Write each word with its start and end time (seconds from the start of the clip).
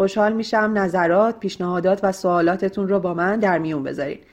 خوشحال 0.00 0.32
میشم 0.32 0.72
نظرات، 0.74 1.38
پیشنهادات 1.38 2.00
و 2.02 2.12
سوالاتتون 2.12 2.88
رو 2.88 3.00
با 3.00 3.14
من 3.14 3.40
در 3.40 3.58
میون 3.58 3.82
بذارید. 3.82 4.24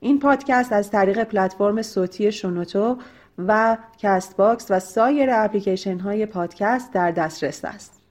این 0.00 0.18
پادکست 0.18 0.72
از 0.72 0.90
طریق 0.90 1.24
پلتفرم 1.24 1.82
صوتی 1.82 2.32
شنوتو 2.32 2.96
و 3.38 3.76
Castbox 3.98 4.66
و 4.70 4.80
سایر 4.80 5.30
اپلیکیشن 5.32 5.98
های 5.98 6.26
پادکست 6.26 6.92
در 6.92 7.10
دسترس 7.10 7.64
است. 7.64 8.02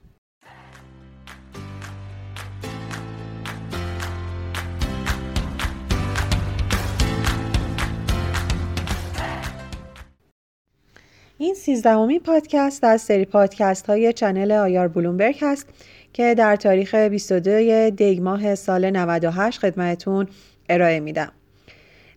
این 11.38 11.54
سیزدهمین 11.54 12.20
پادکست 12.20 12.84
از 12.84 13.02
سری 13.02 13.26
پادکست 13.26 13.86
های 13.88 14.14
چنل 14.14 14.52
آیار 14.52 14.88
بلومبرگ 14.88 15.38
هست 15.42 15.68
که 16.16 16.36
در 16.36 16.56
تاریخ 16.56 16.96
22 16.96 17.90
دی 17.90 18.20
ماه 18.20 18.56
سال 18.56 18.90
98 18.90 19.60
خدمتون 19.60 20.28
ارائه 20.70 21.00
میدم. 21.00 21.32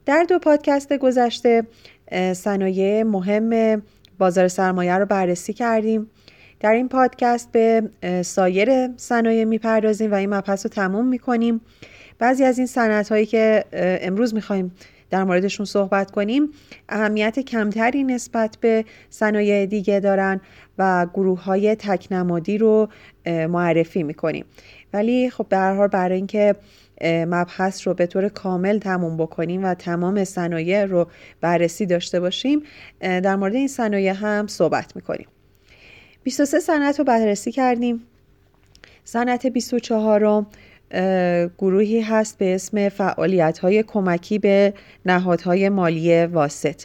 در 0.07 0.27
دو 0.29 0.39
پادکست 0.39 0.93
گذشته 0.93 1.63
صنایع 2.33 3.03
مهم 3.03 3.83
بازار 4.19 4.49
سرمایه 4.49 4.95
رو 4.95 5.07
بررسی 5.07 5.53
کردیم. 5.53 6.11
در 6.61 6.73
این 6.73 6.89
پادکست 6.89 7.53
به 7.53 7.83
سایر 8.23 8.89
صنایع 8.97 9.45
می‌پردازیم 9.45 10.13
و 10.13 10.15
این 10.15 10.35
مبحث 10.35 10.67
رو 10.67 10.71
تموم 10.71 11.07
می‌کنیم. 11.07 11.61
بعضی 12.19 12.45
از 12.45 12.59
این 12.59 12.67
صنعت 12.67 13.09
هایی 13.09 13.27
که 13.27 13.65
امروز 13.73 14.35
می‌خوایم 14.35 14.73
در 15.11 15.25
موردشون 15.25 15.67
صحبت 15.67 16.11
کنیم. 16.11 16.51
اهمیت 16.89 17.41
کمتری 17.41 18.05
نسبت 18.05 18.57
به 18.61 18.85
صنایع 19.11 19.67
دیگه 19.67 20.01
دارن 20.01 20.41
و 20.79 21.07
گروه 21.15 21.45
های 21.45 21.75
تکنمادی 21.75 22.59
رو 22.59 22.89
معرفی 23.27 24.03
می‌کنیم. 24.03 24.45
ولی 24.93 25.31
خب 25.31 25.47
به 25.49 25.57
هر 25.57 25.87
برای 25.87 26.17
اینکه 26.17 26.55
مبحث 27.05 27.87
رو 27.87 27.95
به 27.95 28.07
طور 28.07 28.29
کامل 28.29 28.79
تموم 28.79 29.17
بکنیم 29.17 29.65
و 29.65 29.75
تمام 29.75 30.25
صنایع 30.25 30.85
رو 30.85 31.09
بررسی 31.41 31.87
داشته 31.87 32.21
باشیم 32.21 32.63
در 33.01 33.37
مورد 33.37 33.55
این 33.55 33.69
صنایع 33.69 34.13
هم 34.13 34.47
صحبت 34.47 34.97
می‌کنیم. 34.97 35.27
23 36.23 36.61
صنعت 36.61 36.99
رو 36.99 37.05
بررسی 37.05 37.53
کردیم. 37.53 38.03
صنعت 39.05 39.47
24 39.47 40.47
گروهی 41.59 42.01
هست 42.01 42.39
به 42.39 42.55
اسم 42.55 42.89
فعالیت 42.89 43.59
های 43.59 43.83
کمکی 43.83 44.39
به 44.39 44.75
نهادهای 45.07 45.69
مالی 45.69 46.27
واسط. 46.27 46.83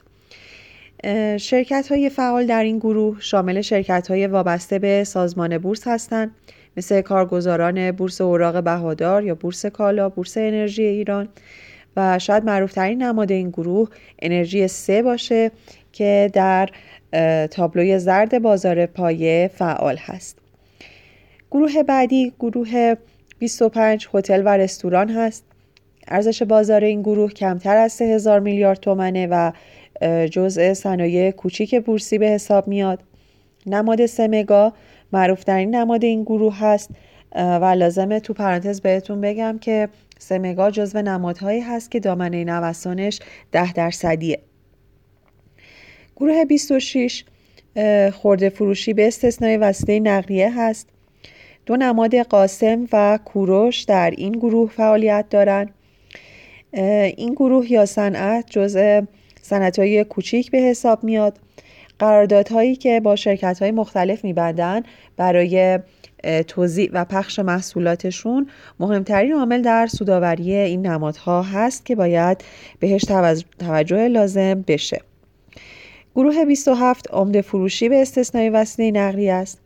شرکت 1.37 1.87
های 1.91 2.09
فعال 2.09 2.45
در 2.45 2.63
این 2.63 2.77
گروه 2.77 3.17
شامل 3.19 3.61
شرکت 3.61 4.07
های 4.11 4.27
وابسته 4.27 4.79
به 4.79 5.03
سازمان 5.03 5.57
بورس 5.57 5.87
هستند 5.87 6.31
مثل 6.77 7.01
کارگزاران 7.01 7.91
بورس 7.91 8.21
اوراق 8.21 8.63
بهادار 8.63 9.23
یا 9.23 9.35
بورس 9.35 9.65
کالا 9.65 10.09
بورس 10.09 10.37
انرژی 10.37 10.83
ایران 10.83 11.27
و 11.97 12.19
شاید 12.19 12.43
معروفترین 12.43 13.03
نماد 13.03 13.31
این 13.31 13.49
گروه 13.49 13.89
انرژی 14.19 14.67
سه 14.67 15.01
باشه 15.01 15.51
که 15.91 16.29
در 16.33 16.69
تابلوی 17.51 17.99
زرد 17.99 18.41
بازار 18.41 18.85
پایه 18.85 19.51
فعال 19.53 19.97
هست. 19.97 20.37
گروه 21.51 21.83
بعدی 21.83 22.33
گروه 22.39 22.95
25 23.43 24.07
هتل 24.13 24.41
و 24.45 24.57
رستوران 24.57 25.09
هست. 25.09 25.43
ارزش 26.07 26.43
بازار 26.43 26.83
این 26.83 27.01
گروه 27.01 27.31
کمتر 27.31 27.77
از 27.77 27.93
3000 27.93 28.39
میلیارد 28.39 28.79
تومنه 28.79 29.27
و 29.31 29.51
جزء 30.27 30.73
صنایع 30.73 31.31
کوچیک 31.31 31.75
بورسی 31.75 32.17
به 32.17 32.27
حساب 32.27 32.67
میاد. 32.67 33.03
نماد 33.65 34.05
سمگا 34.05 34.73
معروفترین 35.13 35.75
نماد 35.75 36.03
این 36.03 36.23
گروه 36.23 36.59
هست. 36.59 36.89
و 37.35 37.65
لازمه 37.65 38.19
تو 38.19 38.33
پرانتز 38.33 38.81
بهتون 38.81 39.21
بگم 39.21 39.57
که 39.61 39.89
سمگا 40.19 40.71
جزو 40.71 41.01
نمادهایی 41.01 41.61
هست 41.61 41.91
که 41.91 41.99
دامنه 41.99 42.43
نوسانش 42.43 43.19
ده 43.51 43.73
درصدیه. 43.73 44.39
گروه 46.15 46.45
26 46.45 47.25
خورده 48.13 48.49
فروشی 48.49 48.93
به 48.93 49.07
استثنای 49.07 49.57
وسیله 49.57 49.99
نقلیه 49.99 50.59
هست. 50.59 50.92
دو 51.65 51.77
نماد 51.77 52.15
قاسم 52.15 52.87
و 52.93 53.19
کوروش 53.25 53.81
در 53.81 54.13
این 54.17 54.31
گروه 54.31 54.69
فعالیت 54.69 55.25
دارند 55.29 55.73
این 57.17 57.33
گروه 57.33 57.71
یا 57.71 57.85
صنعت 57.85 58.45
جزء 58.49 59.01
صنعت 59.41 59.79
های 59.79 60.03
کوچیک 60.03 60.51
به 60.51 60.57
حساب 60.57 61.03
میاد. 61.03 61.39
قراردادهایی 61.99 62.75
که 62.75 62.99
با 62.99 63.15
شرکت 63.15 63.61
های 63.61 63.71
مختلف 63.71 64.23
میبندن 64.23 64.83
برای 65.17 65.79
توضیح 66.47 66.89
و 66.93 67.05
پخش 67.05 67.39
محصولاتشون 67.39 68.47
مهمترین 68.79 69.33
عامل 69.33 69.61
در 69.61 69.87
سوداوری 69.87 70.55
این 70.55 70.87
نمادها 70.87 71.41
هست 71.41 71.85
که 71.85 71.95
باید 71.95 72.43
بهش 72.79 73.05
توجه 73.59 74.07
لازم 74.07 74.63
بشه. 74.67 75.01
گروه 76.15 76.45
27 76.45 77.11
عمده 77.11 77.41
فروشی 77.41 77.89
به 77.89 78.01
استثنای 78.01 78.49
وسیله 78.49 78.99
نقلی 78.99 79.29
است. 79.29 79.62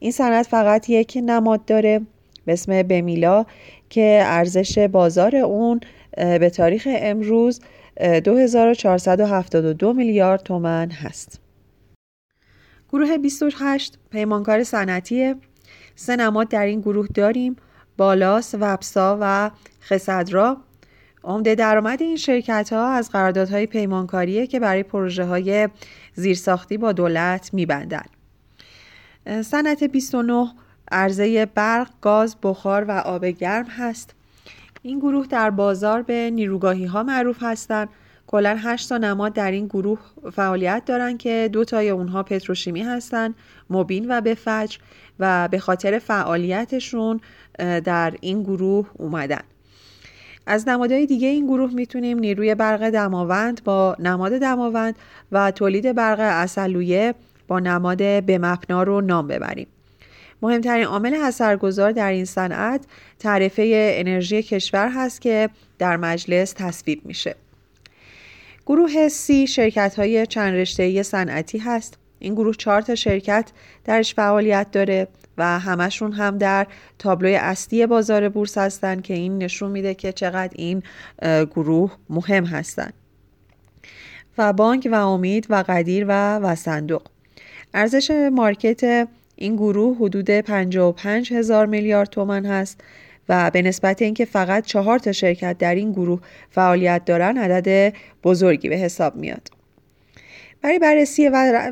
این 0.00 0.12
صنعت 0.12 0.46
فقط 0.46 0.90
یک 0.90 1.18
نماد 1.26 1.64
داره 1.64 2.00
به 2.44 2.52
اسم 2.52 2.82
بمیلا 2.82 3.46
که 3.90 4.20
ارزش 4.24 4.78
بازار 4.78 5.36
اون 5.36 5.80
به 6.16 6.50
تاریخ 6.50 6.88
امروز 6.90 7.60
2472 8.24 9.92
میلیارد 9.92 10.42
تومن 10.42 10.90
هست. 10.90 11.40
گروه 12.88 13.18
28 13.18 13.98
پیمانکار 14.10 14.64
صنعتیه. 14.64 15.34
سه 15.94 16.16
نماد 16.16 16.48
در 16.48 16.66
این 16.66 16.80
گروه 16.80 17.06
داریم 17.14 17.56
بالاس، 17.96 18.54
وبسا 18.54 19.18
و 19.20 19.50
خسدرا. 19.82 20.56
عمده 21.24 21.54
درآمد 21.54 22.02
این 22.02 22.16
شرکت 22.16 22.72
ها 22.72 22.88
از 22.88 23.10
قراردادهای 23.10 23.66
پیمانکاریه 23.66 24.46
که 24.46 24.60
برای 24.60 24.82
پروژه 24.82 25.24
های 25.24 25.68
زیرساختی 26.14 26.76
با 26.78 26.92
دولت 26.92 27.54
میبندن. 27.54 28.04
صنعت 29.26 29.84
29 29.84 30.48
عرضه 30.92 31.46
برق، 31.46 31.90
گاز، 32.00 32.36
بخار 32.42 32.84
و 32.84 32.90
آب 32.90 33.26
گرم 33.26 33.66
هست. 33.66 34.14
این 34.82 34.98
گروه 34.98 35.26
در 35.26 35.50
بازار 35.50 36.02
به 36.02 36.30
نیروگاهی 36.30 36.84
ها 36.84 37.02
معروف 37.02 37.36
هستند. 37.40 37.88
کلا 38.26 38.56
8 38.58 38.88
تا 38.88 38.98
نماد 38.98 39.32
در 39.32 39.50
این 39.50 39.66
گروه 39.66 39.98
فعالیت 40.32 40.82
دارند 40.86 41.18
که 41.18 41.48
دو 41.52 41.64
تای 41.64 41.90
اونها 41.90 42.22
پتروشیمی 42.22 42.82
هستند، 42.82 43.34
مبین 43.70 44.06
و 44.08 44.20
بفجر 44.20 44.78
و 45.18 45.48
به 45.48 45.58
خاطر 45.58 45.98
فعالیتشون 45.98 47.20
در 47.58 48.14
این 48.20 48.42
گروه 48.42 48.90
اومدن. 48.98 49.42
از 50.46 50.68
نمادهای 50.68 51.06
دیگه 51.06 51.28
این 51.28 51.46
گروه 51.46 51.74
می‌تونیم 51.74 52.18
نیروی 52.18 52.54
برق 52.54 52.90
دماوند 52.90 53.64
با 53.64 53.96
نماد 53.98 54.32
دماوند 54.32 54.94
و 55.32 55.50
تولید 55.50 55.92
برق 55.92 56.18
اصلویه 56.20 57.14
با 57.50 57.58
نماد 57.58 58.24
به 58.24 58.38
مپنا 58.38 58.82
رو 58.82 59.00
نام 59.00 59.26
ببریم. 59.26 59.66
مهمترین 60.42 60.84
عامل 60.84 61.14
اثرگذار 61.14 61.92
در 61.92 62.10
این 62.10 62.24
صنعت 62.24 62.84
تعرفه 63.18 63.92
انرژی 63.94 64.42
کشور 64.42 64.90
هست 64.94 65.20
که 65.20 65.50
در 65.78 65.96
مجلس 65.96 66.52
تصویب 66.56 67.00
میشه. 67.04 67.34
گروه 68.66 69.08
سی 69.08 69.46
شرکت 69.46 69.94
های 69.98 70.26
چند 70.26 70.54
رشته 70.54 71.02
صنعتی 71.02 71.58
هست. 71.58 71.98
این 72.18 72.34
گروه 72.34 72.54
چهار 72.54 72.80
تا 72.80 72.94
شرکت 72.94 73.50
درش 73.84 74.14
فعالیت 74.14 74.70
داره 74.72 75.08
و 75.38 75.58
همشون 75.58 76.12
هم 76.12 76.38
در 76.38 76.66
تابلوی 76.98 77.36
اصلی 77.36 77.86
بازار 77.86 78.28
بورس 78.28 78.58
هستن 78.58 79.00
که 79.00 79.14
این 79.14 79.38
نشون 79.38 79.70
میده 79.70 79.94
که 79.94 80.12
چقدر 80.12 80.52
این 80.56 80.82
گروه 81.22 81.92
مهم 82.10 82.44
هستن. 82.44 82.90
و 84.38 84.52
بانک 84.52 84.88
و 84.92 84.94
امید 84.94 85.46
و 85.50 85.64
قدیر 85.68 86.04
و 86.08 86.38
و 86.38 86.54
صندوق 86.54 87.02
ارزش 87.74 88.10
مارکت 88.32 89.08
این 89.36 89.56
گروه 89.56 89.96
حدود 89.96 90.30
55 90.30 91.32
هزار 91.32 91.66
میلیارد 91.66 92.08
تومن 92.08 92.46
هست 92.46 92.80
و 93.28 93.50
به 93.50 93.62
نسبت 93.62 94.02
اینکه 94.02 94.24
فقط 94.24 94.66
چهار 94.66 94.98
تا 94.98 95.12
شرکت 95.12 95.58
در 95.58 95.74
این 95.74 95.92
گروه 95.92 96.20
فعالیت 96.50 97.04
دارن 97.04 97.38
عدد 97.38 97.94
بزرگی 98.24 98.68
به 98.68 98.76
حساب 98.76 99.16
میاد. 99.16 99.48
برای 100.62 100.78
بررسی 100.78 101.28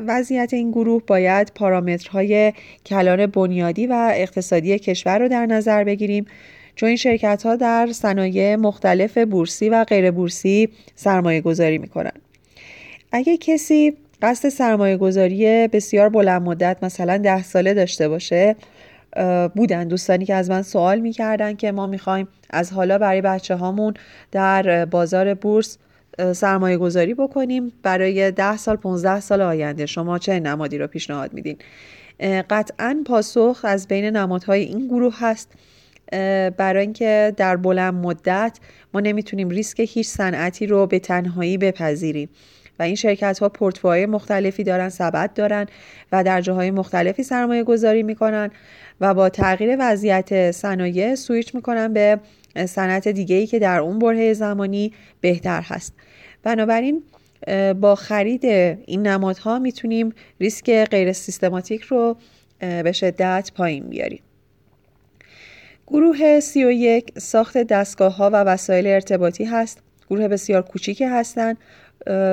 وضعیت 0.07 0.53
این 0.53 0.71
گروه 0.71 1.03
باید 1.07 1.51
پارامترهای 1.55 2.53
کلان 2.85 3.25
بنیادی 3.25 3.87
و 3.87 4.11
اقتصادی 4.15 4.79
کشور 4.79 5.19
رو 5.19 5.27
در 5.27 5.45
نظر 5.45 5.83
بگیریم 5.83 6.25
چون 6.75 6.87
این 6.87 6.97
شرکت 6.97 7.43
ها 7.43 7.55
در 7.55 7.89
صنایع 7.91 8.55
مختلف 8.55 9.17
بورسی 9.17 9.69
و 9.69 9.83
غیر 9.83 10.11
بورسی 10.11 10.69
سرمایه 10.95 11.41
گذاری 11.41 11.77
می 11.77 11.87
کنن. 11.87 12.11
اگه 13.11 13.37
کسی 13.37 13.93
قصد 14.21 14.49
سرمایه 14.49 14.97
گذاری 14.97 15.67
بسیار 15.67 16.09
بلند 16.09 16.41
مدت 16.41 16.77
مثلا 16.81 17.17
ده 17.17 17.43
ساله 17.43 17.73
داشته 17.73 18.09
باشه 18.09 18.55
بودن. 19.55 19.87
دوستانی 19.87 20.25
که 20.25 20.35
از 20.35 20.49
من 20.49 20.61
سوال 20.61 20.99
می‌کردن 20.99 21.55
که 21.55 21.71
ما 21.71 21.87
می‌خوایم 21.87 22.27
از 22.49 22.73
حالا 22.73 22.97
برای 22.97 23.21
بچه 23.21 23.55
هامون 23.55 23.93
در 24.31 24.85
بازار 24.85 25.33
بورس 25.33 25.77
سرمایه 26.33 26.77
گذاری 26.77 27.13
بکنیم. 27.13 27.71
برای 27.83 28.31
ده 28.31 28.57
سال 28.57 28.75
15 28.75 29.19
سال 29.19 29.41
آینده 29.41 29.85
شما 29.85 30.19
چه 30.19 30.39
نمادی 30.39 30.77
رو 30.77 30.87
پیشنهاد 30.87 31.33
میدین؟ 31.33 31.57
قطعا 32.49 33.03
پاسخ 33.05 33.59
از 33.63 33.87
بین 33.87 34.05
نمادهای 34.05 34.61
این 34.63 34.87
گروه 34.87 35.15
هست. 35.19 35.51
برای 36.57 36.81
اینکه 36.81 37.33
در 37.37 37.55
بلند 37.55 37.93
مدت 37.93 38.59
ما 38.93 38.99
نمی‌تونیم 38.99 39.49
ریسک 39.49 39.79
هیچ 39.79 40.07
صنعتی 40.07 40.67
رو 40.67 40.87
به 40.87 40.99
تنهایی 40.99 41.57
بپذیریم. 41.57 42.29
و 42.79 42.83
این 42.83 42.95
شرکت 42.95 43.39
ها 43.39 43.49
پورتفوهای 43.49 44.05
مختلفی 44.05 44.63
دارن 44.63 44.89
سبد 44.89 45.33
دارن 45.33 45.65
و 46.11 46.23
در 46.23 46.41
جاهای 46.41 46.71
مختلفی 46.71 47.23
سرمایه 47.23 47.63
گذاری 47.63 48.03
می‌کنن 48.03 48.51
و 49.01 49.13
با 49.13 49.29
تغییر 49.29 49.75
وضعیت 49.79 50.51
صنایع 50.51 51.15
سویچ 51.15 51.55
می‌کنن 51.55 51.93
به 51.93 52.19
صنعت 52.65 53.07
دیگه 53.07 53.35
ای 53.35 53.47
که 53.47 53.59
در 53.59 53.79
اون 53.79 53.99
بره 53.99 54.33
زمانی 54.33 54.93
بهتر 55.21 55.61
هست. 55.61 55.93
بنابراین 56.43 57.03
با 57.81 57.95
خرید 57.95 58.45
این 58.45 59.07
نمادها 59.07 59.59
می‌تونیم 59.59 60.13
ریسک 60.39 60.85
غیر 60.85 61.13
سیستماتیک 61.13 61.81
رو 61.81 62.17
به 62.59 62.91
شدت 62.91 63.51
پایین 63.55 63.83
بیاریم. 63.83 64.21
گروه 65.87 66.39
31 66.39 67.19
ساخت 67.19 67.57
دستگاه 67.57 68.15
ها 68.15 68.29
و 68.29 68.35
وسایل 68.35 68.87
ارتباطی 68.87 69.45
هست. 69.45 69.81
گروه 70.09 70.27
بسیار 70.27 70.61
کوچیکی 70.61 71.03
هستند 71.03 71.57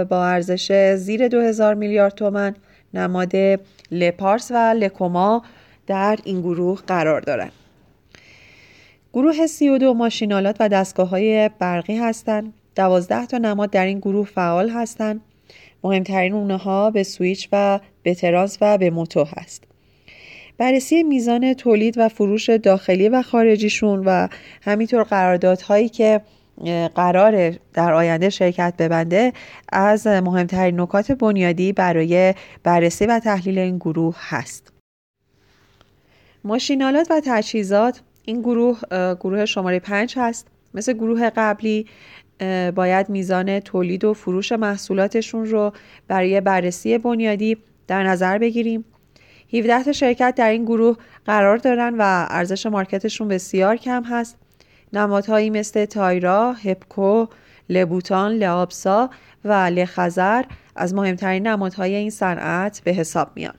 با 0.09 0.27
ارزش 0.27 0.95
زیر 0.95 1.29
2000 1.29 1.75
میلیارد 1.75 2.15
تومن 2.15 2.55
نماد 2.95 3.33
لپارس 3.91 4.51
و 4.51 4.75
لکوما 4.79 5.43
در 5.87 6.19
این 6.25 6.41
گروه 6.41 6.81
قرار 6.87 7.21
دارند. 7.21 7.53
گروه 9.13 9.47
32 9.47 9.95
ماشینالات 9.95 10.57
و 10.61 10.69
دستگاه 10.69 11.09
های 11.09 11.51
برقی 11.59 11.97
هستند. 11.97 12.53
12 12.75 13.27
تا 13.27 13.39
نماد 13.39 13.71
در 13.71 13.87
این 13.87 13.99
گروه 13.99 14.27
فعال 14.27 14.71
هستند. 14.71 15.21
مهمترین 15.85 16.33
اونها 16.33 16.91
به 16.91 17.03
سویچ 17.03 17.49
و 17.53 17.81
به 18.03 18.15
تراس 18.15 18.59
و 18.61 18.79
به 18.79 18.91
موتو 18.91 19.25
هست. 19.25 19.65
بررسی 20.59 21.03
میزان 21.03 21.55
تولید 21.55 21.99
و 21.99 22.09
فروش 22.09 22.51
داخلی 22.51 23.09
و 23.09 23.23
خارجیشون 23.23 24.03
و 24.05 24.29
همینطور 24.63 25.03
قراردادهایی 25.03 25.89
که 25.89 26.21
قرار 26.95 27.51
در 27.73 27.93
آینده 27.93 28.31
شرکت 28.31 28.75
ببنده 28.79 29.33
از 29.73 30.07
مهمترین 30.07 30.81
نکات 30.81 31.13
بنیادی 31.13 31.73
برای 31.73 32.35
بررسی 32.63 33.07
و 33.07 33.19
تحلیل 33.19 33.59
این 33.59 33.77
گروه 33.77 34.17
هست. 34.19 34.73
ماشینالات 36.45 37.07
و 37.11 37.21
تجهیزات 37.25 38.01
این 38.25 38.41
گروه 38.41 38.81
گروه 39.21 39.45
شماره 39.45 39.79
پنج 39.79 40.15
هست. 40.19 40.47
مثل 40.75 40.93
گروه 40.93 41.31
قبلی 41.31 41.87
باید 42.75 43.09
میزان 43.09 43.61
تولید 43.61 44.05
و 44.05 44.15
فروش 44.15 44.53
محصولاتشون 44.53 45.47
رو 45.47 45.73
برای 46.09 46.41
بررسی 46.41 46.99
بنیادی 46.99 47.57
در 47.87 48.03
نظر 48.03 48.39
بگیریم. 48.39 48.85
17 49.53 49.85
تا 49.85 49.93
شرکت 49.93 50.35
در 50.37 50.51
این 50.51 50.65
گروه 50.65 50.97
قرار 51.25 51.57
دارن 51.57 51.95
و 51.99 52.27
ارزش 52.31 52.67
مارکتشون 52.67 53.29
بسیار 53.29 53.77
کم 53.77 54.05
هست. 54.05 54.37
نمادهایی 54.97 55.51
مثل 55.51 55.85
تایرا، 55.85 56.53
هپکو، 56.53 57.27
لبوتان، 57.69 58.33
لآبسا 58.33 59.11
و 59.45 59.53
لخزر 59.53 60.45
از 60.77 60.95
مهمترین 60.95 61.47
نمادهای 61.47 61.95
این 61.95 62.11
صنعت 62.11 62.81
به 62.85 62.93
حساب 62.93 63.31
میان. 63.35 63.55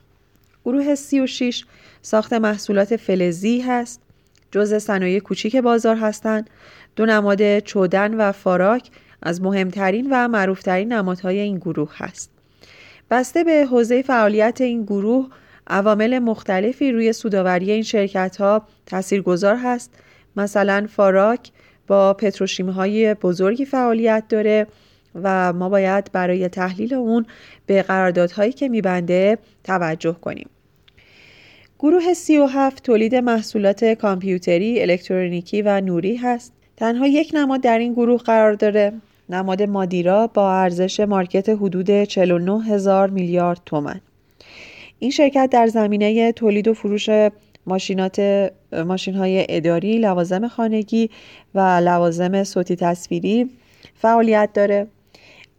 گروه 0.64 0.94
36 0.94 1.64
ساخت 2.02 2.32
محصولات 2.32 2.96
فلزی 2.96 3.60
هست. 3.60 4.00
جزء 4.50 4.78
صنایع 4.78 5.18
کوچیک 5.18 5.56
بازار 5.56 5.96
هستند. 5.96 6.50
دو 6.96 7.06
نماد 7.06 7.58
چودن 7.58 8.14
و 8.14 8.32
فاراک 8.32 8.90
از 9.22 9.42
مهمترین 9.42 10.08
و 10.10 10.28
معروفترین 10.28 10.92
نمادهای 10.92 11.38
این 11.38 11.58
گروه 11.58 11.92
هست. 11.96 12.30
بسته 13.10 13.44
به 13.44 13.66
حوزه 13.70 14.02
فعالیت 14.02 14.60
این 14.60 14.82
گروه 14.82 15.28
عوامل 15.66 16.18
مختلفی 16.18 16.92
روی 16.92 17.12
سوداوری 17.12 17.70
این 17.70 17.82
شرکت 17.82 18.36
ها 18.36 18.62
تاثیرگذار 18.86 19.56
هست 19.56 19.94
مثلا 20.38 20.86
فاراک 20.90 21.50
با 21.86 22.14
پتروشیمی 22.14 22.72
های 22.72 23.14
بزرگی 23.14 23.64
فعالیت 23.64 24.24
داره 24.28 24.66
و 25.22 25.52
ما 25.52 25.68
باید 25.68 26.10
برای 26.12 26.48
تحلیل 26.48 26.94
اون 26.94 27.26
به 27.66 27.82
قراردادهایی 27.82 28.52
که 28.52 28.68
میبنده 28.68 29.38
توجه 29.64 30.12
کنیم. 30.12 30.48
گروه 31.78 32.14
37 32.14 32.82
تولید 32.82 33.14
محصولات 33.14 33.84
کامپیوتری، 33.84 34.82
الکترونیکی 34.82 35.62
و 35.62 35.80
نوری 35.80 36.16
هست. 36.16 36.52
تنها 36.76 37.06
یک 37.06 37.30
نماد 37.34 37.60
در 37.60 37.78
این 37.78 37.92
گروه 37.92 38.20
قرار 38.20 38.52
داره. 38.52 38.92
نماد 39.30 39.62
مادیرا 39.62 40.26
با 40.26 40.52
ارزش 40.52 41.00
مارکت 41.00 41.48
حدود 41.48 42.04
49 42.04 42.64
هزار 42.64 43.10
میلیارد 43.10 43.60
تومن. 43.66 44.00
این 44.98 45.10
شرکت 45.10 45.48
در 45.52 45.66
زمینه 45.66 46.32
تولید 46.32 46.68
و 46.68 46.74
فروش 46.74 47.08
ماشینات 47.68 48.50
ماشین 48.86 49.14
های 49.14 49.46
اداری، 49.48 49.98
لوازم 49.98 50.48
خانگی 50.48 51.10
و 51.54 51.60
لوازم 51.60 52.44
صوتی 52.44 52.76
تصویری 52.76 53.50
فعالیت 53.94 54.50
داره. 54.54 54.86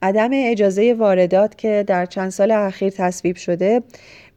عدم 0.01 0.29
اجازه 0.33 0.93
واردات 0.93 1.57
که 1.57 1.83
در 1.87 2.05
چند 2.05 2.29
سال 2.29 2.51
اخیر 2.51 2.89
تصویب 2.89 3.35
شده 3.35 3.83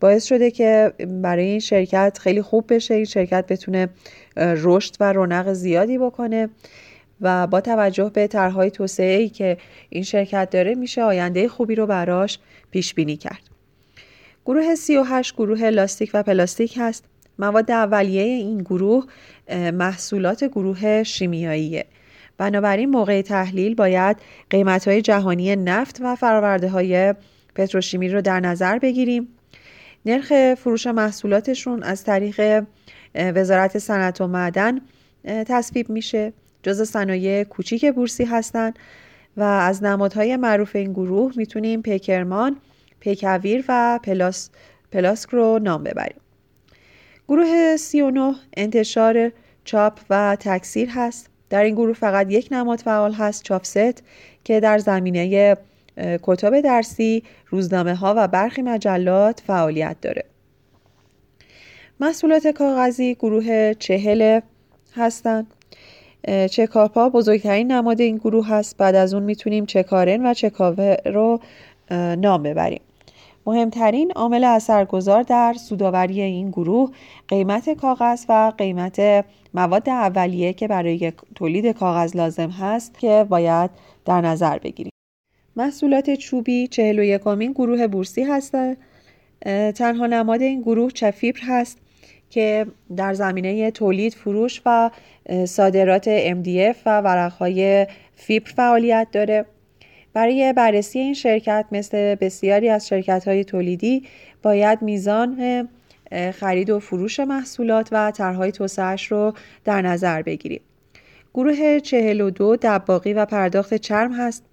باعث 0.00 0.24
شده 0.24 0.50
که 0.50 0.92
برای 1.22 1.44
این 1.44 1.58
شرکت 1.58 2.18
خیلی 2.20 2.42
خوب 2.42 2.74
بشه 2.74 2.94
این 2.94 3.04
شرکت 3.04 3.46
بتونه 3.46 3.88
رشد 4.36 4.96
و 5.00 5.12
رونق 5.12 5.52
زیادی 5.52 5.98
بکنه 5.98 6.48
و 7.20 7.46
با 7.46 7.60
توجه 7.60 8.10
به 8.14 8.26
طرحهای 8.26 8.70
توسعه 8.70 9.18
ای 9.18 9.28
که 9.28 9.56
این 9.88 10.02
شرکت 10.02 10.50
داره 10.50 10.74
میشه 10.74 11.02
آینده 11.02 11.48
خوبی 11.48 11.74
رو 11.74 11.86
براش 11.86 12.38
پیش 12.70 12.94
بینی 12.94 13.16
کرد. 13.16 13.42
گروه 14.46 14.74
38 14.74 15.34
گروه 15.34 15.70
لاستیک 15.70 16.10
و 16.14 16.22
پلاستیک 16.22 16.74
هست 16.80 17.04
مواد 17.38 17.70
اولیه 17.70 18.22
این 18.22 18.58
گروه 18.58 19.06
محصولات 19.72 20.44
گروه 20.44 21.02
شیمیاییه. 21.02 21.86
بنابراین 22.38 22.90
موقع 22.90 23.22
تحلیل 23.22 23.74
باید 23.74 24.16
قیمت 24.50 24.88
های 24.88 25.02
جهانی 25.02 25.56
نفت 25.56 25.98
و 26.00 26.16
فراورده 26.16 26.68
های 26.68 27.14
پتروشیمی 27.54 28.08
رو 28.08 28.20
در 28.20 28.40
نظر 28.40 28.78
بگیریم. 28.78 29.28
نرخ 30.06 30.54
فروش 30.54 30.86
محصولاتشون 30.86 31.82
از 31.82 32.04
طریق 32.04 32.64
وزارت 33.14 33.78
صنعت 33.78 34.20
و 34.20 34.26
معدن 34.26 34.80
تصویب 35.24 35.90
میشه. 35.90 36.32
جز 36.62 36.82
صنایع 36.82 37.44
کوچیک 37.44 37.94
بورسی 37.94 38.24
هستند 38.24 38.78
و 39.36 39.42
از 39.42 39.82
نمادهای 39.82 40.36
معروف 40.36 40.76
این 40.76 40.92
گروه 40.92 41.32
می‌تونیم 41.36 41.82
پیکرمان، 41.82 42.56
پیکویر 43.00 43.64
و 43.68 44.00
پلاس، 44.02 44.50
پلاسک 44.92 45.30
رو 45.30 45.58
نام 45.58 45.84
ببریم. 45.84 46.20
گروه 47.32 47.76
39 47.76 48.34
انتشار 48.56 49.32
چاپ 49.64 50.00
و 50.10 50.36
تکثیر 50.40 50.88
هست 50.90 51.30
در 51.50 51.62
این 51.62 51.74
گروه 51.74 51.94
فقط 51.94 52.30
یک 52.30 52.48
نماد 52.50 52.78
فعال 52.78 53.12
هست 53.12 53.42
چاپست 53.42 54.02
که 54.44 54.60
در 54.60 54.78
زمینه 54.78 55.56
کتاب 55.96 56.60
درسی، 56.60 57.22
روزنامه 57.48 57.94
ها 57.94 58.14
و 58.16 58.28
برخی 58.28 58.62
مجلات 58.62 59.42
فعالیت 59.46 59.96
داره. 60.02 60.24
محصولات 62.00 62.46
کاغذی 62.46 63.14
گروه 63.14 63.74
چهل 63.74 64.40
هستند. 64.96 65.46
چکاپا 66.50 67.08
بزرگترین 67.08 67.72
نماد 67.72 68.00
این 68.00 68.16
گروه 68.16 68.48
هست 68.48 68.76
بعد 68.76 68.94
از 68.94 69.14
اون 69.14 69.22
می‌تونیم 69.22 69.66
چکارن 69.66 70.26
و 70.26 70.34
چکاوه 70.34 70.96
رو 71.06 71.40
نام 72.16 72.42
ببریم. 72.42 72.80
مهمترین 73.46 74.12
عامل 74.12 74.44
اثرگذار 74.44 75.22
در 75.22 75.52
سوداوری 75.52 76.20
این 76.20 76.50
گروه 76.50 76.90
قیمت 77.28 77.70
کاغذ 77.70 78.24
و 78.28 78.52
قیمت 78.58 79.24
مواد 79.54 79.88
اولیه 79.88 80.52
که 80.52 80.68
برای 80.68 81.12
تولید 81.34 81.66
کاغذ 81.66 82.16
لازم 82.16 82.50
هست 82.50 82.98
که 82.98 83.26
باید 83.28 83.70
در 84.04 84.20
نظر 84.20 84.58
بگیریم. 84.58 84.92
محصولات 85.56 86.14
چوبی 86.14 86.66
چهل 86.66 86.98
و 86.98 87.02
یکمین 87.02 87.52
گروه 87.52 87.86
بورسی 87.86 88.22
هستند. 88.22 88.76
تنها 89.74 90.06
نماد 90.06 90.42
این 90.42 90.60
گروه 90.60 90.90
چفیبر 90.90 91.40
هست 91.42 91.78
که 92.30 92.66
در 92.96 93.14
زمینه 93.14 93.70
تولید، 93.70 94.14
فروش 94.14 94.62
و 94.66 94.90
صادرات 95.44 96.28
MDF 96.30 96.76
و 96.86 97.00
ورقهای 97.00 97.86
فیبر 98.16 98.50
فعالیت 98.50 99.08
داره. 99.12 99.44
برای 100.14 100.52
بررسی 100.52 100.98
این 100.98 101.14
شرکت 101.14 101.66
مثل 101.72 102.14
بسیاری 102.14 102.68
از 102.68 102.88
شرکت 102.88 103.28
های 103.28 103.44
تولیدی 103.44 104.02
باید 104.42 104.82
میزان 104.82 105.68
خرید 106.34 106.70
و 106.70 106.80
فروش 106.80 107.20
محصولات 107.20 107.88
و 107.92 108.10
طرحهای 108.10 108.52
توسعهش 108.52 109.12
رو 109.12 109.32
در 109.64 109.82
نظر 109.82 110.22
بگیریم. 110.22 110.60
گروه 111.34 111.80
42 111.80 112.56
دباقی 112.62 113.12
و 113.12 113.26
پرداخت 113.26 113.74
چرم 113.74 114.12
هست. 114.12 114.44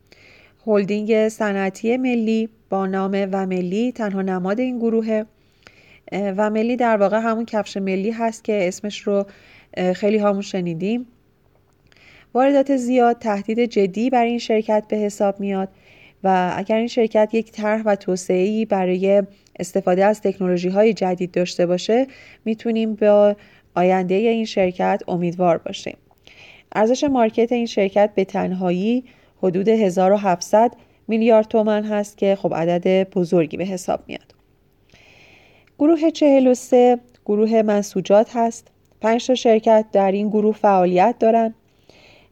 هلدینگ 0.67 1.29
صنعتی 1.29 1.97
ملی 1.97 2.49
با 2.69 2.85
نام 2.85 3.27
و 3.31 3.45
ملی 3.45 3.91
تنها 3.91 4.21
نماد 4.21 4.59
این 4.59 4.79
گروه 4.79 5.23
و 6.11 6.49
ملی 6.49 6.75
در 6.75 6.97
واقع 6.97 7.19
همون 7.19 7.45
کفش 7.45 7.77
ملی 7.77 8.11
هست 8.11 8.43
که 8.43 8.67
اسمش 8.67 9.01
رو 9.01 9.25
خیلی 9.95 10.17
همون 10.17 10.41
شنیدیم 10.41 11.07
واردات 12.33 12.77
زیاد 12.77 13.19
تهدید 13.19 13.59
جدی 13.59 14.09
برای 14.09 14.29
این 14.29 14.39
شرکت 14.39 14.83
به 14.88 14.98
حساب 14.98 15.39
میاد 15.39 15.69
و 16.24 16.53
اگر 16.55 16.75
این 16.75 16.88
شرکت 16.88 17.29
یک 17.33 17.51
طرح 17.51 17.81
و 17.86 17.95
توسعه 17.95 18.65
برای 18.65 19.24
استفاده 19.59 20.05
از 20.05 20.21
تکنولوژی 20.21 20.69
های 20.69 20.93
جدید 20.93 21.31
داشته 21.31 21.65
باشه 21.65 22.07
می‌تونیم 22.45 22.95
به 22.95 23.36
آینده 23.75 24.15
این 24.15 24.45
شرکت 24.45 25.01
امیدوار 25.07 25.57
باشیم. 25.57 25.98
ارزش 26.75 27.03
مارکت 27.03 27.51
این 27.51 27.65
شرکت 27.65 28.09
به 28.15 28.25
تنهایی 28.25 29.03
حدود 29.43 29.67
1700 29.69 30.75
میلیارد 31.07 31.48
تومن 31.48 31.83
هست 31.83 32.17
که 32.17 32.36
خب 32.36 32.53
عدد 32.53 33.09
بزرگی 33.09 33.57
به 33.57 33.65
حساب 33.65 34.00
میاد. 34.07 34.33
گروه 35.79 36.12
43 36.12 37.00
گروه 37.25 37.62
منسوجات 37.62 38.29
هست. 38.33 38.67
پنج 39.01 39.27
تا 39.27 39.36
شرکت 39.36 39.86
در 39.91 40.12
این 40.12 40.29
گروه 40.29 40.55
فعالیت 40.55 41.15
دارند 41.19 41.55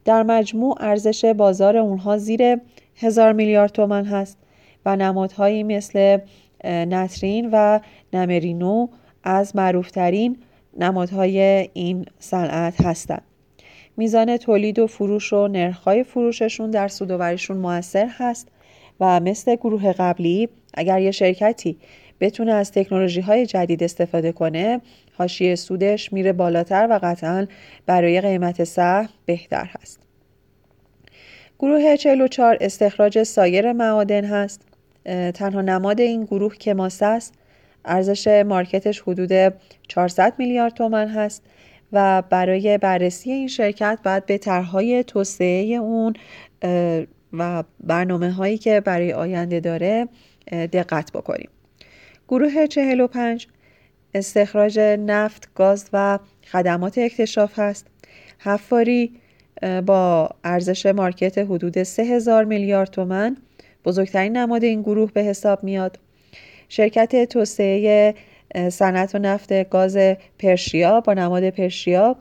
در 0.07 0.23
مجموع 0.23 0.75
ارزش 0.79 1.25
بازار 1.25 1.77
اونها 1.77 2.17
زیر 2.17 2.57
هزار 2.95 3.33
میلیارد 3.33 3.71
تومن 3.71 4.05
هست 4.05 4.37
و 4.85 4.95
نمادهایی 4.95 5.63
مثل 5.63 6.17
نترین 6.63 7.49
و 7.53 7.79
نمرینو 8.13 8.87
از 9.23 9.55
معروفترین 9.55 10.37
نمادهای 10.79 11.69
این 11.73 12.05
صنعت 12.19 12.85
هستند. 12.85 13.21
میزان 13.97 14.37
تولید 14.37 14.79
و 14.79 14.87
فروش 14.87 15.33
و 15.33 15.47
نرخهای 15.47 16.03
فروششون 16.03 16.71
در 16.71 16.87
سوداوریشون 16.87 17.57
موثر 17.57 18.07
هست 18.11 18.47
و 18.99 19.19
مثل 19.19 19.55
گروه 19.55 19.93
قبلی 19.93 20.49
اگر 20.73 21.01
یه 21.01 21.11
شرکتی 21.11 21.77
بتونه 22.19 22.53
از 22.53 22.71
تکنولوژی 22.71 23.21
های 23.21 23.45
جدید 23.45 23.83
استفاده 23.83 24.31
کنه 24.31 24.81
حاشیه 25.13 25.55
سودش 25.55 26.13
میره 26.13 26.33
بالاتر 26.33 26.87
و 26.89 26.99
قطعا 27.03 27.47
برای 27.85 28.21
قیمت 28.21 28.63
سهم 28.63 29.09
بهتر 29.25 29.69
هست. 29.81 29.99
گروه 31.59 31.95
44 31.95 32.57
استخراج 32.61 33.23
سایر 33.23 33.73
معادن 33.73 34.25
هست. 34.25 34.61
تنها 35.33 35.61
نماد 35.61 36.01
این 36.01 36.23
گروه 36.23 36.55
کماس 36.55 37.03
است. 37.03 37.33
ارزش 37.85 38.27
مارکتش 38.27 39.01
حدود 39.01 39.53
400 39.87 40.33
میلیارد 40.37 40.73
تومن 40.73 41.07
هست 41.07 41.43
و 41.93 42.23
برای 42.29 42.77
بررسی 42.77 43.31
این 43.31 43.47
شرکت 43.47 43.99
باید 44.03 44.25
به 44.25 44.37
طرحهای 44.37 45.03
توسعه 45.03 45.75
اون 45.75 46.13
و 47.33 47.63
برنامه 47.79 48.31
هایی 48.31 48.57
که 48.57 48.79
برای 48.79 49.13
آینده 49.13 49.59
داره 49.59 50.07
دقت 50.51 51.11
بکنیم. 51.11 51.49
گروه 52.27 52.67
45 52.67 53.47
استخراج 54.13 54.79
نفت، 54.79 55.49
گاز 55.55 55.89
و 55.93 56.19
خدمات 56.51 56.97
اکتشاف 56.97 57.59
هست. 57.59 57.87
حفاری 58.39 59.11
با 59.85 60.29
ارزش 60.43 60.85
مارکت 60.85 61.37
حدود 61.37 61.83
3000 61.83 62.45
میلیارد 62.45 62.89
تومن 62.89 63.37
بزرگترین 63.85 64.37
نماد 64.37 64.63
این 64.63 64.81
گروه 64.81 65.11
به 65.11 65.23
حساب 65.23 65.63
میاد. 65.63 65.99
شرکت 66.69 67.25
توسعه 67.25 68.15
صنعت 68.69 69.15
و 69.15 69.17
نفت 69.17 69.69
گاز 69.69 69.97
پرشیا 70.39 71.01
با 71.01 71.13
نماد 71.13 71.49
پرشیا 71.49 72.15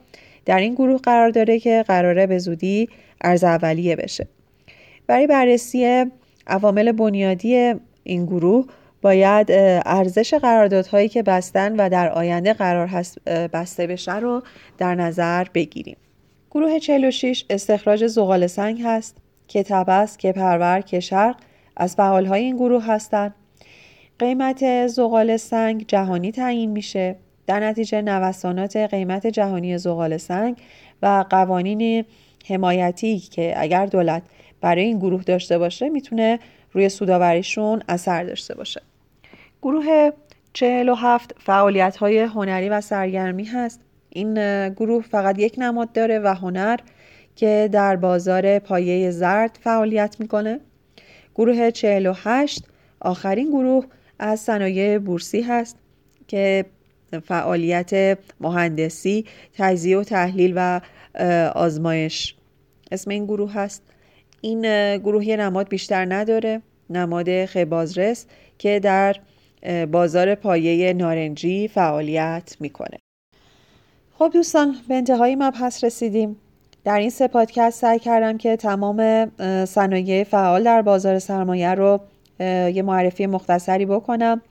در 0.44 0.58
این 0.58 0.74
گروه 0.74 1.00
قرار 1.00 1.30
داره 1.30 1.58
که 1.58 1.84
قراره 1.88 2.26
به 2.26 2.38
زودی 2.38 2.88
ارز 3.20 3.44
اولیه 3.44 3.96
بشه. 3.96 4.26
برای 5.06 5.26
بررسی 5.26 6.04
عوامل 6.46 6.92
بنیادی 6.92 7.74
این 8.04 8.26
گروه 8.26 8.66
باید 9.02 9.46
ارزش 9.86 10.34
قراردادهایی 10.34 11.08
که 11.08 11.22
بستن 11.22 11.76
و 11.76 11.88
در 11.88 12.08
آینده 12.08 12.52
قرار 12.52 12.86
هست 12.86 13.28
بسته 13.28 13.86
بشه 13.86 14.16
رو 14.16 14.42
در 14.78 14.94
نظر 14.94 15.44
بگیریم. 15.54 15.96
گروه 16.50 16.78
46 16.78 17.44
استخراج 17.50 18.06
زغال 18.06 18.46
سنگ 18.46 18.82
هست 18.84 19.16
که 19.48 19.62
تبس، 19.62 20.16
که 20.16 20.32
پرور، 20.32 20.80
که 20.80 21.00
شرق 21.00 21.36
از 21.76 21.96
فعالهای 21.96 22.42
این 22.42 22.56
گروه 22.56 22.86
هستند. 22.86 23.34
قیمت 24.18 24.86
زغال 24.86 25.36
سنگ 25.36 25.84
جهانی 25.88 26.32
تعیین 26.32 26.70
میشه. 26.70 27.16
در 27.46 27.60
نتیجه 27.60 28.02
نوسانات 28.02 28.76
قیمت 28.76 29.26
جهانی 29.26 29.78
زغال 29.78 30.16
سنگ 30.16 30.56
و 31.02 31.24
قوانین 31.30 32.04
حمایتی 32.48 33.18
که 33.18 33.54
اگر 33.56 33.86
دولت 33.86 34.22
برای 34.60 34.84
این 34.84 34.98
گروه 34.98 35.22
داشته 35.22 35.58
باشه 35.58 35.88
می‌تونه 35.88 36.38
روی 36.76 36.88
سوداوریشون 36.88 37.82
اثر 37.88 38.24
داشته 38.24 38.54
باشه. 38.54 38.82
گروه 39.62 40.10
47 40.52 41.34
فعالیت 41.38 41.96
های 41.96 42.18
هنری 42.18 42.68
و 42.68 42.80
سرگرمی 42.80 43.44
هست. 43.44 43.80
این 44.10 44.34
گروه 44.68 45.02
فقط 45.02 45.38
یک 45.38 45.54
نماد 45.58 45.92
داره 45.92 46.18
و 46.18 46.34
هنر 46.34 46.76
که 47.36 47.68
در 47.72 47.96
بازار 47.96 48.58
پایه 48.58 49.10
زرد 49.10 49.58
فعالیت 49.62 50.16
می‌کنه. 50.18 50.60
گروه 51.34 51.70
48 51.70 52.64
آخرین 53.00 53.48
گروه 53.50 53.86
از 54.18 54.40
صنایع 54.40 54.98
بورسی 54.98 55.40
هست 55.42 55.76
که 56.28 56.64
فعالیت 57.24 58.18
مهندسی، 58.40 59.24
تجزیه 59.58 59.98
و 59.98 60.02
تحلیل 60.02 60.52
و 60.56 60.80
آزمایش 61.54 62.34
اسم 62.92 63.10
این 63.10 63.24
گروه 63.24 63.52
هست. 63.52 63.82
این 64.46 64.62
گروه 64.98 65.26
یه 65.28 65.36
نماد 65.36 65.68
بیشتر 65.68 66.14
نداره 66.14 66.62
نماد 66.90 67.44
خبازرس 67.44 68.26
که 68.58 68.80
در 68.80 69.16
بازار 69.92 70.34
پایه 70.34 70.92
نارنجی 70.92 71.68
فعالیت 71.68 72.56
می‌کنه. 72.60 72.98
خب 74.18 74.30
دوستان 74.32 74.76
به 74.88 74.94
انتهای 74.94 75.36
مبحث 75.36 75.84
رسیدیم. 75.84 76.36
در 76.84 76.98
این 76.98 77.10
سه 77.10 77.28
پادکست 77.28 77.80
سعی 77.80 77.98
کردم 77.98 78.38
که 78.38 78.56
تمام 78.56 79.30
صنایع 79.64 80.24
فعال 80.24 80.64
در 80.64 80.82
بازار 80.82 81.18
سرمایه 81.18 81.74
رو 81.74 82.00
یه 82.40 82.82
معرفی 82.82 83.26
مختصری 83.26 83.86
بکنم 83.86 84.42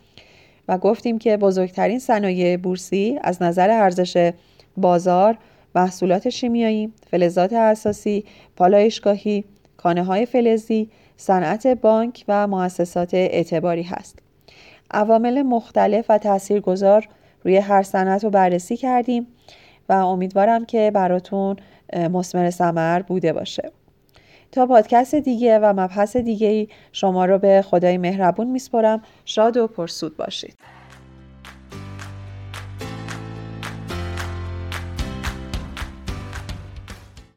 و 0.68 0.78
گفتیم 0.78 1.18
که 1.18 1.38
بزرگترین 1.38 2.00
صنایع 2.00 2.58
بورسی 2.58 3.20
از 3.24 3.42
نظر 3.42 3.70
ارزش 3.70 4.32
بازار 4.78 5.38
محصولات 5.76 6.30
شیمیایی، 6.30 6.94
فلزات 7.12 7.54
اساسی، 7.54 8.26
پالایشگاهی، 8.56 9.44
کانه 9.78 10.04
های 10.04 10.26
فلزی، 10.26 10.90
صنعت 11.18 11.68
بانک 11.68 12.26
و 12.28 12.48
مؤسسات 12.48 13.14
اعتباری 13.14 13.84
هست. 13.84 14.20
عوامل 14.92 15.42
مختلف 15.42 16.06
و 16.10 16.18
تاثیرگذار 16.18 17.08
روی 17.44 17.58
هر 17.58 17.84
صنعت 17.84 18.24
رو 18.24 18.30
بررسی 18.30 18.78
کردیم 18.78 19.28
و 19.90 19.94
امیدوارم 19.94 20.66
که 20.66 20.92
براتون 20.94 21.56
مسمر 22.12 22.50
سمر 22.50 23.02
بوده 23.02 23.34
باشه. 23.34 23.72
تا 24.52 24.66
پادکست 24.66 25.16
دیگه 25.16 25.60
و 25.60 25.74
مبحث 25.74 26.18
دیگه 26.18 26.68
شما 26.92 27.26
رو 27.26 27.38
به 27.38 27.62
خدای 27.62 27.98
مهربون 27.98 28.48
میسپرم. 28.48 29.02
شاد 29.26 29.58
و 29.58 29.68
پرسود 29.68 30.18
باشید. 30.18 30.75